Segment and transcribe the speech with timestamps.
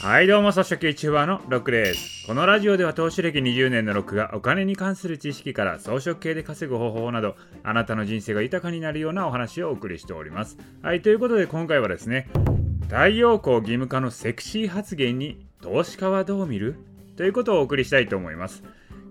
[0.00, 2.26] はいどうも、草食 YouTuber のロックです。
[2.26, 10.58] このラジオでは投資歴20年のロックがお金に関する知識から装飾系で稼ぐ方法など、あなたの人生が豊かになるようなお話をお送りしております。
[10.82, 12.28] はい、ということで今回はですね、
[12.82, 16.76] 太陽光義務化のセクシー発言に投資家はどう見る？
[17.16, 18.62] ということをお送りしたいと思います。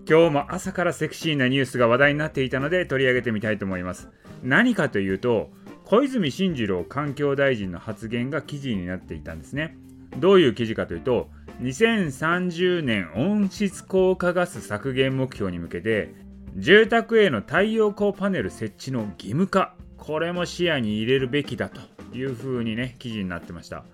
[0.08, 4.10] 今日も朝からセクシーなニュースが話題になっていたので取り上げてみたいと思います。
[4.42, 5.50] 何かというと、
[5.86, 9.78] 小泉進次郎環境大臣の発言が記事になっていたんですね。
[10.18, 11.28] どういう記事かというと、
[11.60, 16.14] 2030年温室効果ガス削減目標に向けて、
[16.56, 21.80] 住宅への太陽光パネル設置の義務化、これも視野に入れるべきだと
[22.16, 23.84] いうふうにね、記事になってました。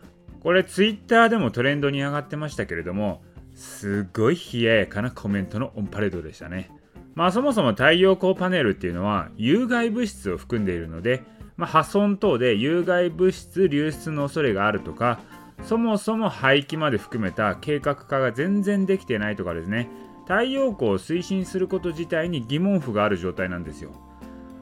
[0.43, 3.23] これ、ツイッターでもトレンドに上がってましたけれども、
[3.55, 6.71] すごい冷ややかなコメントのオンパレードでしたね。
[7.15, 11.23] まあそもそも太陽光パネルっていうのは有害物質を含んでいるので、
[11.57, 15.21] まあ、破損等で有害物質流出の恐れがあるとか、
[15.63, 19.89] そもそも廃棄まで含めた計画化が全然できてないとかですね、
[20.27, 23.91] 太陽光を推進すること自体に疑問符がある状態なんですよ。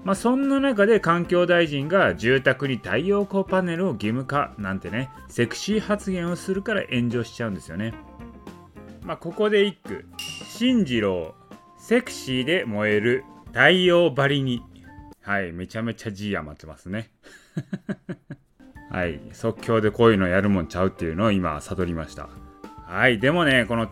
[0.04, 7.92] まあそんな中で環境大臣が住宅に太陽光パネルを義務化なんてね、セクシー発言をするから炎上しちゃうんですよね。
[9.02, 11.34] まあここで一句、進次郎、
[11.76, 14.62] セクシーで燃える太陽張りに。
[15.20, 17.10] はい、めちゃめちゃ G 余ってますね。
[18.90, 22.28] はい、即興でこういうのやるもんちゃうっていうのを今悟りました。
[22.86, 23.88] はい、でもね、この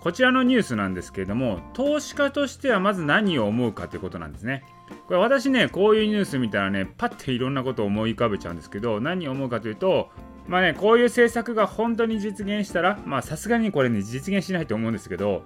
[0.00, 4.62] こちらのニュースなんですけれども、投資家としてはまず何を思うかということなんですね。
[5.06, 10.10] これ私ね、こういうニュース見たらね、パッていろんなことを思い浮かべちゃうんですけど、何を思うかというと、
[10.46, 15.44] まあね、こういう政策が本当に実現したら、まあさすがにこれね、実現しないと思うんですけど、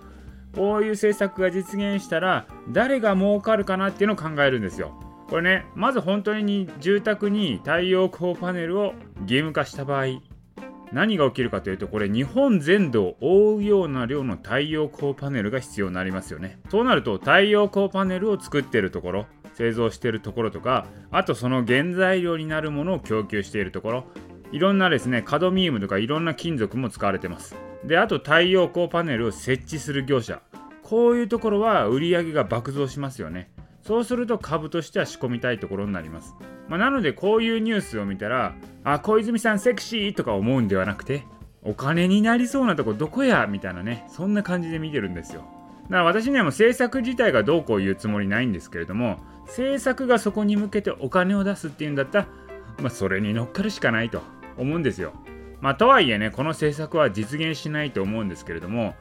[0.55, 4.93] こういう政策が実現したら、誰が儲かるかなっていうのを考えるんですよ。
[5.33, 10.21] これね、まず本当に住宅に太陽光パネルを義務化した場合、
[10.93, 16.59] 何が起きるかというと、これ日本全土を覆うような量の太陽光パネルが必要になりますよね。
[16.69, 24.05] そうなると、太陽光パネルを作っているところ、製造しているところとか、あとその原材料になるものを供給しているところ、
[24.51, 27.57] いろんなですね、カドミウムとかいろんな金属も使われてます。
[27.87, 30.43] で、あと太陽光パネルを設置する業者。
[30.83, 33.51] こういうところは売り上げが爆増しますよね。
[33.83, 36.35] そうすると株としては仕込みたいところになります。
[36.69, 38.55] まあ、なのでこういうニュースを見たら、
[38.85, 41.25] あ、小泉さんセクシーとか思うんではなくて、
[41.63, 45.43] お金になりそうなとこどこやみたいなね、そんな感じで見てるんですよ。
[45.85, 52.29] だから私にはもう政策自体がどうこう言うつもりないんですけれども、政策がそこに向けてお金を出すっていうんだったら、
[52.81, 54.23] まあ、それに乗っかるしかないと
[54.57, 55.13] 思うんですよ。
[55.61, 58.95] まあ、とはいえね、この政策は実現しないと思うんですけれども、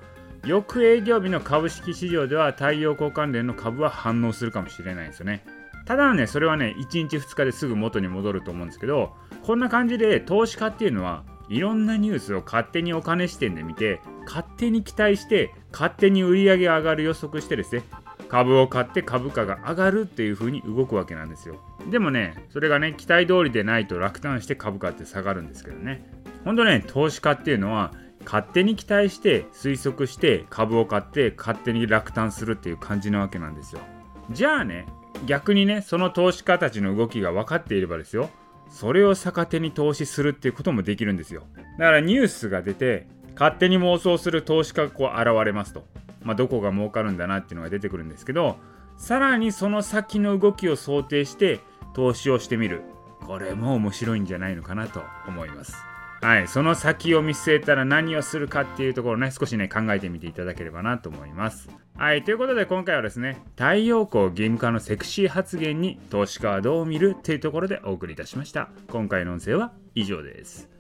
[0.46, 5.44] 翌営業日の株式市場では太陽光関連の株は反応するかもしれないんですよね。
[5.85, 17.84] ただね、それはね、1日2日ですぐ元に戻ると思うんですけど、こんな感じで投資家っていうのはいろんなニュースを勝手にお金視点で見て、勝手に期待して、勝手に売り上げ上がる予測してですね、
[18.29, 21.59] 株を買って株価が上がるっていう風に動くわけなんですよ。
[21.90, 26.06] でもね、それがね、期待通りでないと落胆して株価って下がるんですけどね。
[26.46, 27.91] ほんとね、投資家っていうのは、
[28.24, 33.82] 勝手に期待して推測して株を買って勝手に落胆するっていう感じなわけなんですよ。
[34.30, 34.86] じゃあね、
[35.26, 38.30] 逆にね、その投資家たちの動きが分かっていればですよ、
[38.70, 41.44] それを逆手に投資するっていうこともできるんですよ。
[41.78, 45.86] だからニュースが出て、勝手に妄想する投資家がこう現れますと。
[46.24, 48.58] まあ、どこが儲かるんだなっていうのが出てくるんですけど、
[48.98, 51.59] さらにその先の動きを想定して
[51.94, 52.84] 投資をしてみる。
[53.26, 55.91] これも面白いんじゃないのかなと思います。
[56.22, 61.68] はい、その先を見据えたら何をするかっていうところね、少しね、考えてみていただければなと思います。
[61.98, 68.70] はい、ということで今回はですね、太陽光義務化のセクシー発言に投資家はどう見るっていうところでお送りいたしました。
[68.90, 70.72] 今回の音声は以上です。